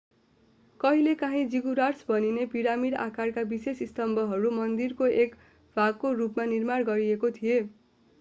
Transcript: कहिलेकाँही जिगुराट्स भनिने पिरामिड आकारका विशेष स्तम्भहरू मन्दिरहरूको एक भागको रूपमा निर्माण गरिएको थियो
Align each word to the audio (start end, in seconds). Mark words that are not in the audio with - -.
कहिलेकाँही 0.79 1.43
जिगुराट्स 1.47 2.05
भनिने 2.07 2.45
पिरामिड 2.53 2.95
आकारका 3.01 3.41
विशेष 3.51 3.83
स्तम्भहरू 3.89 4.51
मन्दिरहरूको 4.53 5.11
एक 5.19 5.35
भागको 5.75 6.11
रूपमा 6.15 6.45
निर्माण 6.47 6.83
गरिएको 6.85 7.31
थियो 7.37 7.61